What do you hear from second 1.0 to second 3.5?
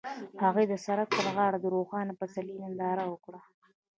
پر غاړه د روښانه پسرلی ننداره وکړه.